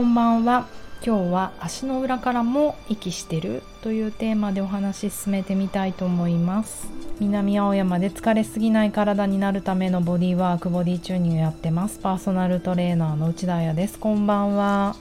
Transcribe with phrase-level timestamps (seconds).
[0.00, 0.66] こんばんは。
[1.04, 6.88] 今日は足の裏からも息してるというテーマでお話進めてみたいと思います。
[7.20, 11.98] 南青山で疲れすぎない体になるためのボディワークボディチューニングやってます。
[11.98, 13.98] パーソナルトレーナーの内田彩です。
[13.98, 14.96] こんばんは。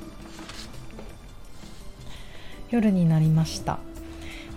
[2.70, 3.79] 夜になりました。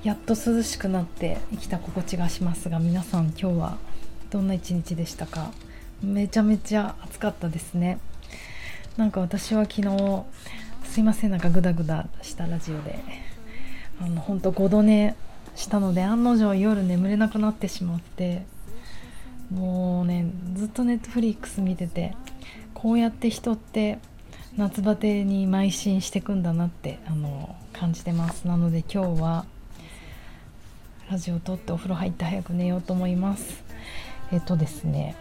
[0.03, 3.79] やっと涼しくなって生きた心地がしますが皆さん今日は
[4.31, 5.53] どんな一日でしたか？
[6.03, 8.01] めちゃめちゃ暑かったですね。
[8.97, 10.25] なんか私は昨日
[10.85, 12.99] すいませんなんかグダグダしたラジオで
[14.01, 15.15] あの本当5度寝
[15.55, 18.43] したので案の定夜眠れなくなってしまって
[19.51, 22.15] もうねずっとネットフリックス見てて
[22.75, 23.99] こうやって人って
[24.57, 28.47] 夏バテに邁進していくんだなってあの感じてます。
[28.47, 29.47] なので今日は
[31.11, 33.63] ラジオを撮ってお風呂入って早く寝ようと思います。
[34.31, 35.17] えっとですね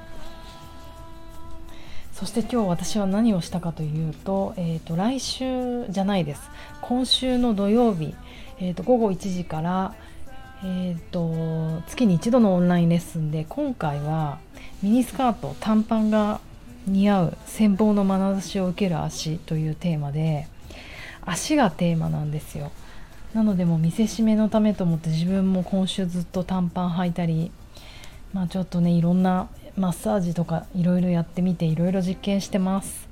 [2.21, 6.51] そして今日私は何をしたかというと,、えーと、来週じゃないです。
[6.83, 8.13] 今週の土曜日、
[8.59, 9.95] えーと、午後1時から、
[10.63, 14.37] えーと、月に1度のオンラインレッスンで今回は
[14.83, 16.39] ミニスカート短パンが
[16.85, 20.47] 似合う羨望の眼差しを受ける足というテーマで
[21.25, 22.71] 足がテーマなんですよ。
[23.33, 27.51] なのでもう見せしめのためと思って自分も今週ずっと短パン履いたり
[28.31, 33.09] まあちょっとねいろんなマッサージとかいろいろやってみていろいろ実験してます。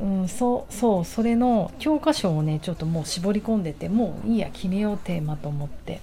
[0.00, 6.00] うん、そうそうそれの教科書をねちょっともう絞り込んでてもういいや決めようテーマと思って。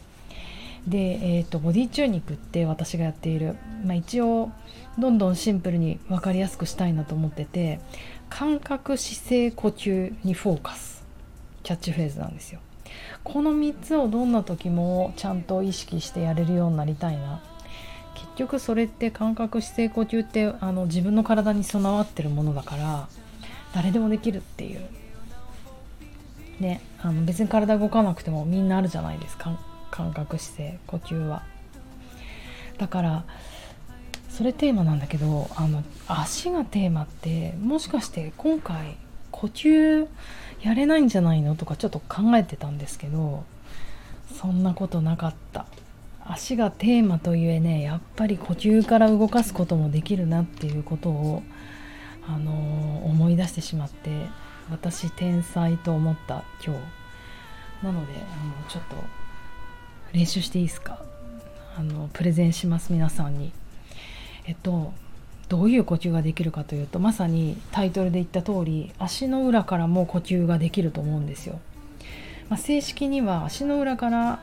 [0.88, 4.52] で、えーと、ボディチューニックって私がやっている、まあ、一応
[4.98, 7.80] どんどんシンプルに分かりやすくしたいなと思ってて
[8.30, 11.04] 感覚姿勢呼吸にフォーカス。
[11.64, 12.60] キャッチフレーズなんですよ。
[13.24, 17.42] この3つをどんな時もちゃんと意識してやれるようになりたいな。
[18.24, 23.08] 結局それって感覚姿勢呼吸ってあの自分の体に備わってるものだから
[23.76, 24.82] 誰でもできるっていう。
[26.60, 29.60] ねあの別に体動かなくてもみんなあるじゃないですか。
[29.92, 31.44] 感覚姿勢呼吸は。
[32.78, 33.24] だから
[34.30, 38.98] それテーマなんだけどあの足がテーマってもしかして今回
[39.30, 40.08] 呼吸
[40.62, 43.44] やれないんじゃないのとかちょっと考えてたんですけど
[44.40, 45.68] そんなことなかった。
[46.26, 51.44] 足がテーマといえねやっぱり呼吸から動かすこともできるなっていうことを、
[52.28, 54.10] あのー、思い出してしまって
[54.72, 57.86] 私天才と思った今日。
[57.86, 58.96] なのであのちょっと
[60.14, 61.00] 練習していいですか？
[61.78, 63.52] あのプレゼンします皆さんに。
[64.46, 64.94] えっと
[65.50, 71.60] どういう呼吸ができるかというとまさにタイトルで言った通り足の裏からも呼吸ができると思うんですよ、
[72.50, 74.40] まあ、正式には足の裏から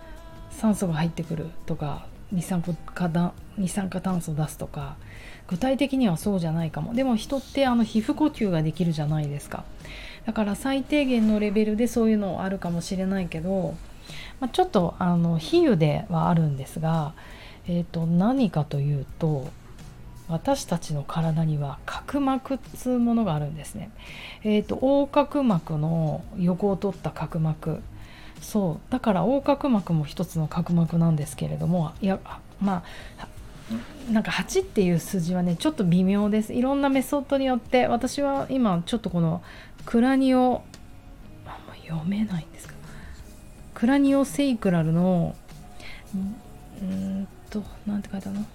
[0.61, 4.97] 酸素が入ってくるとか二酸化二酸化炭素を出すとか
[5.49, 6.95] 具体的にはそうじゃないかも。
[6.95, 9.65] でも人ってあの皮膚呼吸ができるじゃないですか。
[10.27, 13.75] だから最低限のレベルでそういうのあるかもしれないけど、
[14.39, 17.15] まあ、ちょっとあの比喩ではあるんですが、
[17.67, 19.49] えー、と何かというと
[20.29, 23.91] 私たちの体には角膜っつうものがあるんですね。
[24.45, 27.81] えーと横隔膜の横を取った角膜。
[28.41, 28.93] そう。
[28.93, 32.19] だから横隔膜も一つの角膜なんですけれどもいや
[32.61, 32.85] まあ
[34.11, 36.53] なんか8っていう数字はねちょっと微妙です。
[36.53, 39.43] いろんなメソッドによって私は今ちょっとこの
[39.85, 40.63] クラニオ
[41.47, 42.75] あんま読めないんですか。
[43.75, 45.35] クラニオセイクラルの
[46.83, 48.47] うんと何て書いてあるの？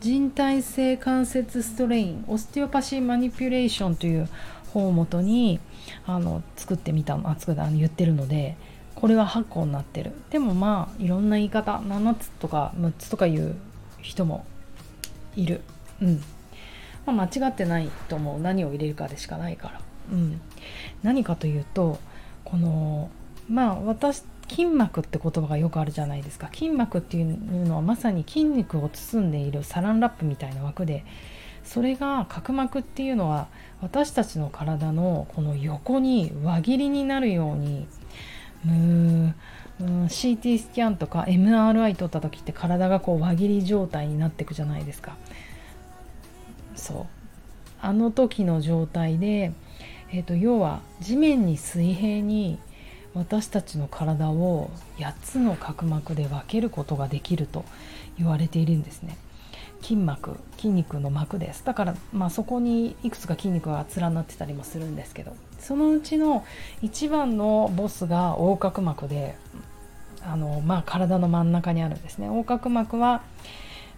[0.00, 4.28] 人体性関節ストレインオステオパシーマニピュレーションという
[4.74, 5.60] 本をもとに
[6.06, 8.56] あの作ってみたのあ作った言ってるので
[8.94, 10.12] これは8個になってる。
[10.30, 11.78] でもまあいろんな言い方。
[11.78, 13.56] 7つとか6つとか言う
[14.00, 14.44] 人も
[15.36, 15.62] いる。
[16.00, 16.22] うん、
[17.06, 18.40] まあ、間違ってないと思う。
[18.40, 19.80] 何を入れるかでしかないから。
[20.12, 20.40] うん。
[21.02, 21.98] 何かというと
[22.44, 23.10] この
[23.48, 26.48] まあ私筋膜って言葉がよくあるじゃないですか。
[26.52, 31.04] 筋膜っていうのはまさに筋肉を包んでいるサランラップみたいな枠で
[31.64, 33.46] それが角膜っていうのは
[33.80, 37.86] 私たちの体のこの横に輪切りになるように
[38.66, 39.34] うん。
[39.80, 45.16] CT スキャンとか MRI 撮った時って体がこう輪切り状態になっていくじゃないですか
[46.76, 47.06] そう
[47.80, 49.52] あの時の状態で、
[50.12, 52.58] えーと、要は地面に水平に
[53.14, 57.64] 私たちの体を8つの角膜で分けることができると
[58.16, 58.82] 言われているん。
[58.82, 59.16] ですね。
[59.82, 61.64] 筋膜筋肉の膜です。
[61.64, 65.34] だから、まあ、そこにいくつか筋肉が連なってたりもするんですけど。
[65.58, 66.44] そのうちの
[66.82, 69.36] 一番のボスが横隔膜で
[70.24, 72.26] あの、まあ、体の真ん中にあるんですね。
[72.26, 73.22] 横隔膜は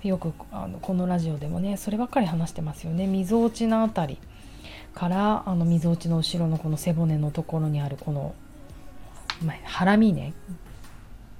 [0.02, 3.06] よくあのこのラジオでもねそればっかり話してますよね。
[3.06, 4.18] みぞおちの辺り
[4.94, 8.34] からあのみぞおちの後ろのこの背骨のところにあるこの、
[9.42, 10.34] ま、ハラミね。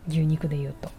[0.09, 0.91] 牛肉でいうと,、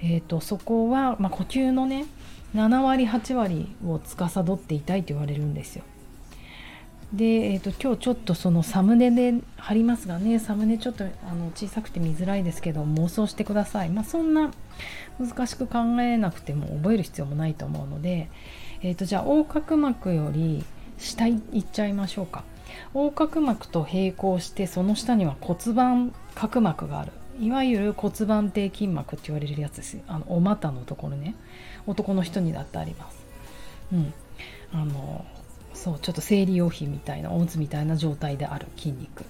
[0.00, 2.06] えーと、そこは、まあ、呼吸のね
[2.54, 5.84] 7割8割を司っていたいと言われるんですよ。
[7.12, 13.90] で、えーと、今日ちょっとそのサムネで貼りますがねサムネちょっとあの小さくて見づらいですけど妄想してください。
[13.90, 14.50] まあ、そんな
[15.18, 18.28] 難しく考えなくても覚える必要もないと思うので、
[18.82, 20.64] えーと、じゃあ横隔膜より
[20.98, 22.44] 下いっちゃいましょうか。
[22.94, 31.34] 横隔膜と並行してその下には骨盤角膜があるいわゆる骨盤底筋膜って言われるやつですあのお股のところね。
[31.86, 33.16] 男の人にだってあります。
[33.92, 34.14] うん。
[34.72, 35.24] あの
[35.72, 39.24] そうちょっと生理用品みたいなおむつみたいな状態である筋肉。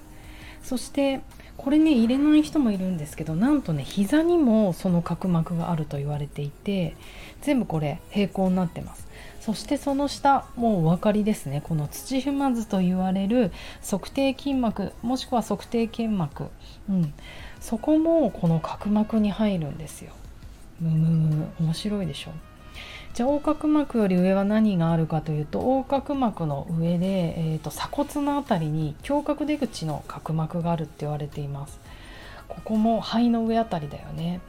[0.62, 1.20] そして
[1.56, 6.96] これね入れない人もいるんですけどなんとね膝にもその角膜があると言われていて
[7.42, 9.06] 全部これ平行になってます。
[9.40, 11.60] そしてその下もうお分かりですね。
[11.62, 13.52] この土踏まずと言われる
[13.88, 16.44] 測定筋膜もしくは測定腱膜、
[16.88, 17.12] うん、
[17.64, 20.12] そこもこの角膜に入るんですよ。
[20.82, 22.30] むむむ面白いでしょ。
[23.14, 31.80] じゃあ横隔膜より上は何があるかというと横隔膜の上で、えーと、鎖骨の辺りに胸郭出口の角膜があるって言われています。
[32.48, 34.42] ここも肺の上あたりだよね。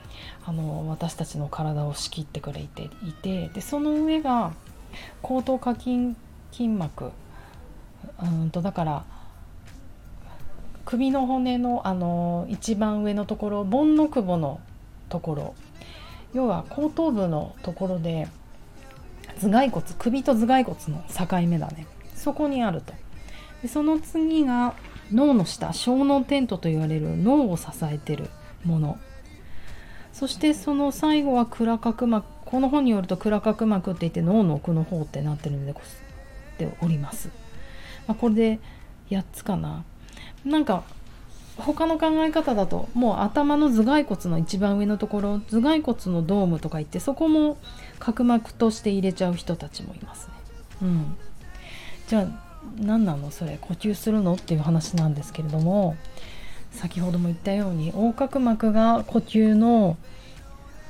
[0.45, 3.47] あの私たちの体を仕切ってくれていて。
[3.47, 4.51] でその上が
[5.21, 6.17] 後頭下筋
[6.51, 7.11] 筋膜。
[8.21, 9.05] うんとだから
[10.85, 14.59] 首の骨のあの一番上のところ盆の久保の
[15.09, 15.55] ところ
[16.33, 18.27] 要は後頭部のところで
[19.41, 21.87] 頭蓋骨首と頭蓋骨の境目だね。
[22.13, 22.93] そこにあると。
[23.61, 24.75] でその次が
[25.11, 28.29] 脳の下小脳テントと言われる脳を支えてる
[28.63, 28.97] もの。
[30.13, 32.25] そしてその最後は蔵角膜。
[32.45, 36.03] この本によると蔵角膜って言って脳の奥の方ってなってるのでこす
[36.53, 37.29] っております、
[38.07, 38.59] まあ、これで
[39.09, 39.83] 8つかな。
[40.45, 40.83] なんか
[41.57, 47.57] 他の考え方だともう頭の頭蓋骨の一番上のところ頭蓋骨のドームとか言ってそこも
[47.99, 50.33] 角膜として入れちゃう人たちもいますね。
[50.81, 51.17] うん、
[52.07, 52.27] じゃあ
[52.77, 55.95] 何なのそれ呼吸するのっていう話なんですけれども
[56.71, 59.97] 先ほども言ったように横隔膜が呼吸の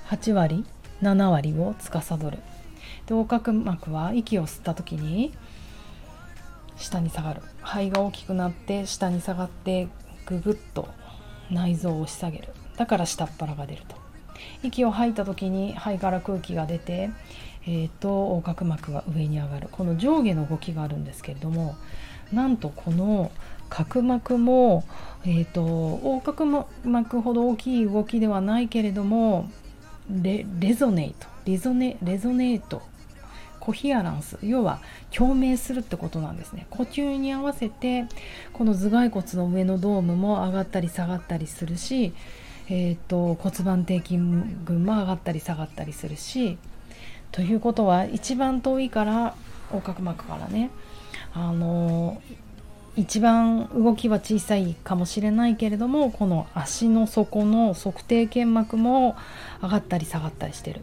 [0.10, 0.66] 8割
[1.02, 2.40] 7割を司る。
[3.06, 5.32] で横隔膜は息を吸った時に
[6.78, 7.42] 下に下がる。
[7.62, 9.88] 肺が大きくなって下に下がって
[10.26, 10.88] ぐぐっと
[11.52, 12.50] 内臓を押し下げる。
[12.78, 13.96] だから下っ腹が出ると。
[14.64, 17.10] 息を吐いた時に肺から空気が出て、
[17.66, 19.70] えーと、横隔膜が上に上がる。
[19.72, 21.76] この上下の動きがあるんですけれども
[22.32, 23.32] なんとこの
[23.70, 24.84] 角膜も、
[25.24, 26.46] えーと、横隔
[26.84, 29.50] 膜ほど大きい動きではないけれども
[30.10, 31.28] レレゾネート。
[31.46, 32.82] レゾネレゾネート
[33.66, 34.80] コヒアランス要は
[35.10, 36.68] 共鳴するってことなんですね。
[36.70, 38.06] 呼吸に合わせて
[38.54, 42.14] この頭蓋骨の上のドームも上がったり下がったりするし、
[42.70, 46.60] えーと、骨盤底筋群も上がったり下がったりするし
[47.32, 49.36] ということは一番遠いから
[49.72, 50.70] 横隔膜からね
[51.34, 52.22] あの
[52.96, 59.16] 一番動きは小さいかもしれないけれどもこの足の底の測定腱膜も
[59.64, 60.82] 上がったり下がったりしてる。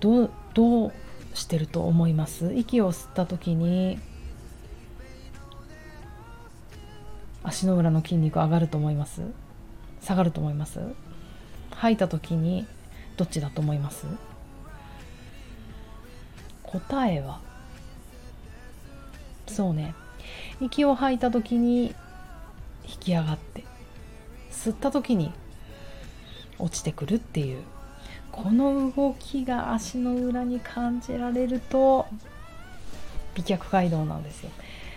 [0.00, 0.92] どうどう
[1.34, 2.54] してると思います。
[2.54, 3.98] 息を吸った時に
[7.42, 9.20] 足の裏の筋肉上がると思います。
[10.00, 10.80] 下がると思います。
[11.72, 12.66] 吐いた時に
[13.16, 14.06] どっちだと思います？
[16.62, 17.40] 答えは？
[19.46, 19.94] そうね。
[20.60, 21.94] 息を吐いた時に
[22.86, 23.64] 引き上がって
[24.50, 25.32] 吸った時に
[26.58, 27.62] 落ちてくるっていう。
[28.34, 32.06] この動きが足の裏に感じられると
[33.36, 34.50] 美脚街道なんですよ。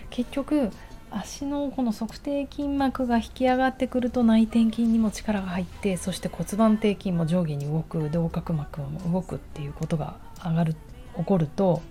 [0.10, 0.72] 結局
[1.12, 10.76] 足のこの測定筋膜が引き上がってくると内転筋にも力が入ってそして骨盤底筋も上下に動く横隔膜も動くっていうことが上がる
[11.16, 11.82] 起こると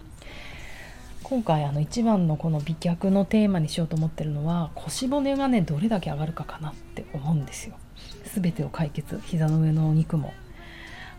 [1.22, 7.76] 今回あの一番のこの美脚のテーマにしようと思ってるのは腰骨がねどれだけ上がるかかなって思うんですよ。
[8.34, 9.20] 全てを解決。
[9.24, 10.34] 膝の上のお肉も。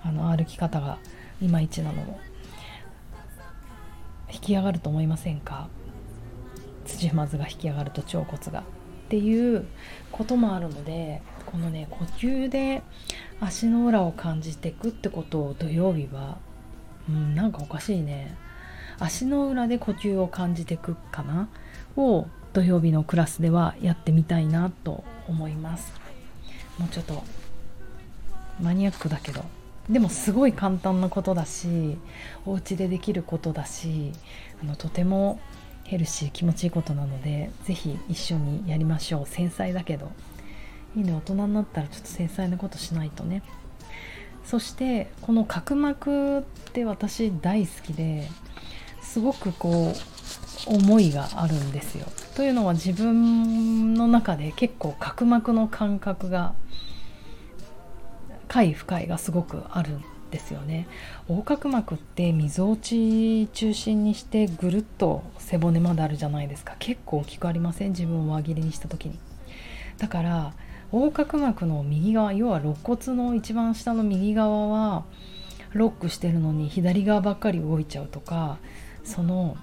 [0.04, 0.98] あの歩き方が
[1.42, 2.20] いまいちなのも
[4.32, 5.68] 引き上がると思いませんか？
[6.86, 8.63] 土踏まずが引き上がると腸骨がっ
[9.10, 9.66] ていう
[10.12, 12.82] こともあるのでこのね呼吸で
[13.39, 16.38] 足の裏を感じていくってことを土曜日は
[17.10, 18.36] うんなんかおかしいね。
[19.00, 21.50] 足の裏で呼吸を感じていくかな？
[21.96, 25.94] を土曜日のクラスではやってみたいなと思います。
[26.80, 27.24] もうちょっと
[28.62, 29.46] マニアックだけど。
[29.89, 31.98] でもすごい簡単なことだし
[32.46, 34.12] お家でできることだし
[34.62, 35.39] あのとても
[35.84, 39.25] ヘルシー気持ちいいことなので是非一緒にやりましょう。
[39.25, 40.12] 繊細だけど。
[40.96, 43.41] いいね大人になったらちょっと繊細なことしないとね。
[44.44, 46.41] そしてこの角膜っ
[46.74, 48.29] て私大好きで
[49.01, 49.94] すごくこ
[50.67, 52.06] う思いがあるんですよ。
[52.36, 56.53] というのは自分の中で結構角膜の感覚が
[58.48, 60.88] 快不快がすごくあるんですよね。
[61.30, 66.75] 横隔膜ってみぞおち中心にしてぐるっと背骨まであるじゃないですか。
[66.80, 67.92] 結構大きくありません？
[67.92, 69.18] 自分を輪切りにした時に。
[69.98, 70.54] だから
[70.92, 75.06] 横隔膜の右側要は肋骨の一番下の右側は
[75.74, 78.58] ロックしてるのに左側ばっかり動いちゃうとか
[79.04, 79.58] その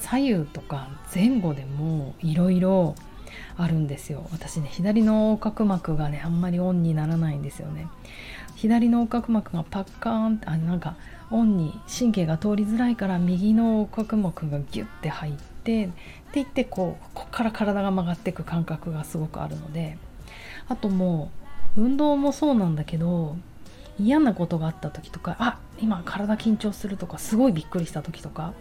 [0.00, 2.94] 左右とか前後でもいろいろ
[3.56, 4.26] あるんですよ。
[4.32, 7.88] 私ね左の横隔膜がねあんまりオンにならないんですよね。
[8.56, 10.96] 左の横隔膜がパッカーンってあなんか
[11.30, 15.90] オンに神経が通りづらいから右の横隔膜がギュッて入ってって
[16.34, 19.98] 言ってこうここから体が曲がっていく感覚がすごくあるので
[20.68, 21.30] あとも
[21.76, 23.36] う運動もそうなんだけど
[23.98, 28.54] 嫌なことがあった時とかあ今体緊張するとかすごいびっくりした時とか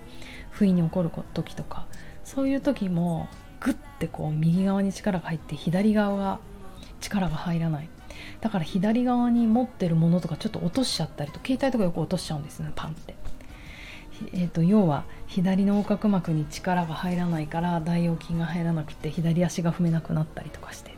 [0.51, 1.86] 不意に起こる時とか
[2.24, 3.27] そういう時も
[3.66, 6.40] グッてこう右側に力が入って左側が
[7.02, 7.90] 力が入らない。
[8.40, 13.16] だから左側に持ってるものとかちょっと落としちゃったりと携帯とかよく落としちゃうんですねパンって。
[14.34, 20.94] えーと、要は左の横隔膜に力が入らないから大腰筋が入らなくて左足が踏めなくなったりとかして。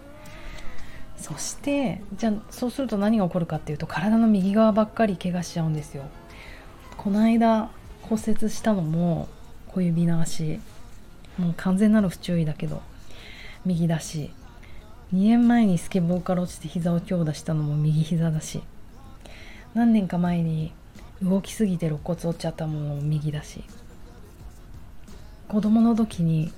[1.16, 6.04] そしてじゃあそうすると何が起こるかっていうと体の右側ばっかり怪我しちゃうんですよ。
[6.98, 7.70] この間
[8.02, 9.30] 骨折したのも
[9.70, 10.60] 小指の足。
[11.38, 12.82] もう完全なる不注意だけど
[13.66, 14.32] 右だし
[15.14, 18.62] 2年前にスケボーから落ちて膝を強打したのも右膝だし
[19.74, 20.74] 何年か前に
[21.22, 23.64] 動きすぎて肋骨折っちゃったものも右だし
[25.48, 26.52] 子供の時に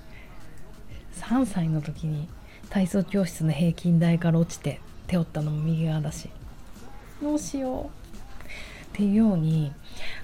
[1.20, 2.28] 3歳の時に
[2.70, 6.30] 体操教室の平均台から落ちて手負ったのも右側だし
[7.22, 7.86] どうしよう。
[7.86, 7.90] っ
[8.94, 9.72] ていうように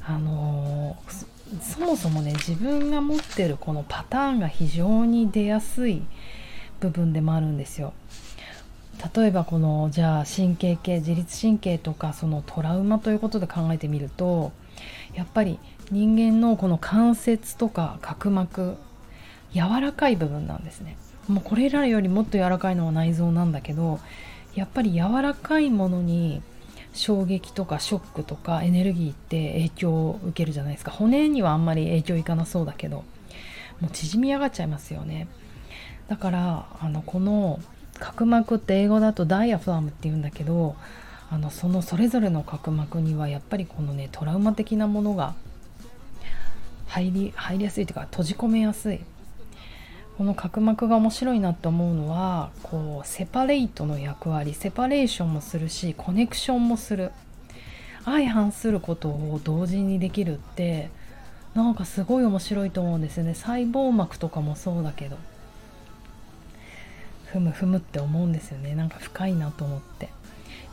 [0.05, 1.25] あのー、
[1.61, 6.01] そもそもね自分が持ってるこのパターンが非常に出やすい
[6.79, 7.93] 部分でもあるんですよ。
[9.15, 14.51] 例えばこのじゃあ神経系自律神経とかそのトラウマということで考えてみると
[15.13, 15.59] やっぱり
[15.91, 18.77] 人間のこの関節とか角膜
[19.53, 20.97] 柔らかい部分なんですね
[21.27, 23.99] もうこれらよりもっと柔らかいのは内臓なんだけど
[24.55, 26.41] やっぱり柔らかいものに
[26.95, 30.91] 衝撃とかショックとかエネルギーって影響を受けるじゃないですか。
[30.91, 33.03] 骨にはあんまり影響いかなそうだけど
[33.81, 35.27] もう縮み上がっちゃいますよね。
[36.07, 37.59] だからあのこの
[37.99, 40.75] 角膜って英語だとダイヤフラムって言うんだけど
[41.29, 45.33] あのそのそれぞれの角膜にはやっぱりこのねトラウマ的なものが
[46.87, 49.01] 入り入りやすいというか閉じ込めやすい。
[50.17, 57.11] この角膜が面白いなって思うのはこうセパレイトの役割セパレーションもするしコネクションもする。
[58.05, 60.89] 相反することを同時にできるって
[61.55, 63.33] なんかすごい面白いと思うんですよね。
[63.33, 65.17] 細胞膜とかもそうだけど。
[67.25, 68.75] ふむふむって思うんですよね。
[68.75, 70.09] なんか深いなと思って。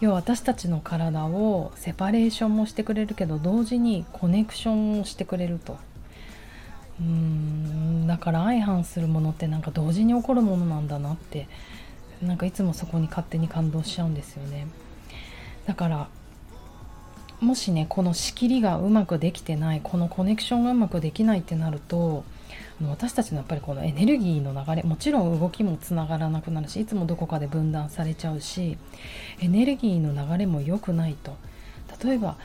[0.00, 5.78] 要は私たちの体をセパレーションもしてくれるけど同時にコネクションもしてくれると。
[7.02, 11.48] うんだから相反するものってなんか同時に起こるものなんだなって
[12.22, 14.68] なんかいつもそこに勝手に感動しちゃうんですよね。
[15.66, 16.08] だから
[17.40, 22.24] もしねこの仕切りがうまくできてないこのコネクションがうまくできないってなると
[22.88, 28.78] 私たちのやっぱりこのエネルギーの流れもちろん動きもつながらなくなるしいつもどこかで分断されちゃうし
[29.40, 31.36] エネルギーの流れも良くないと。
[32.04, 32.36] 例えば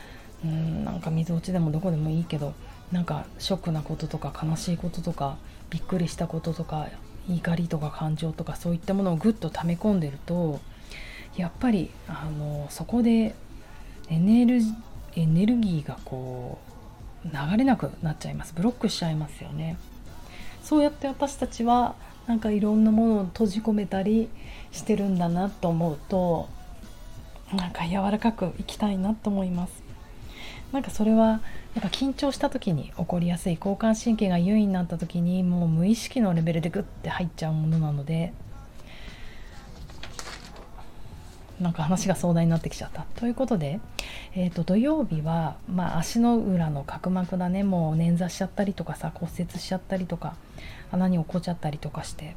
[0.48, 2.54] うんなんか水落ちでもどこでもいいけど
[2.92, 5.38] なんかショックなこととか悲しいこととか
[5.70, 6.88] びっくりしたこととか
[7.30, 10.60] 怒りとか感情とかそういったものをぐっと溜め込んでると
[11.36, 13.36] やっぱりあのそこで
[14.10, 14.62] エネル
[15.16, 16.60] エネルギーがこ
[17.26, 19.78] う流れなくなっちゃいますブロックしちゃいますよね。
[20.64, 21.96] そうやって私たちは
[22.28, 24.30] なんかいろんなものを閉じ込めたり
[24.72, 26.50] してるんだなと思うと
[27.56, 29.87] なんか柔らかくいきたいなと思います
[30.72, 31.42] なんかそれは
[31.76, 38.34] やっぱ緊張した時に起こりやすい交感神経が優位になった時にもう無意識のレベルでグッて入っちゃうものなので
[41.62, 43.08] なんか話が壮大になってきちゃった。
[43.16, 43.80] ということで、
[44.36, 50.36] えー、と土曜日は、まあ、足の裏の角膜だねもう捻挫しちゃったりとかさ骨折しちゃったりとか
[50.92, 52.36] 穴に落っこっちゃったりとかして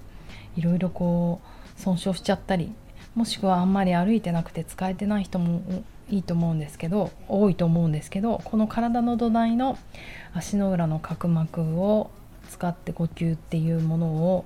[0.57, 1.41] いろいろこ
[1.77, 2.73] う損傷しちゃったり
[3.15, 9.79] もしくはあんまり歩いてなくて使えてない人もいいと思うんですけど多いと思うんですけどこの体の土台の
[10.35, 12.11] 足の裏の角膜を
[12.51, 14.45] 使って呼吸っていうものを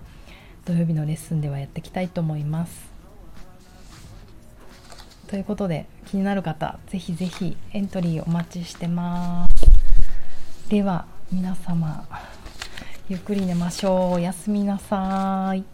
[0.67, 2.93] 土曜日のレッスンではやっていきたいと思います。
[5.27, 10.69] ということで気になる方ぜひぜひエントリーお待ちしてます。
[10.69, 12.07] では皆様
[13.09, 15.65] ゆっくり寝ましょうおやすみなさい。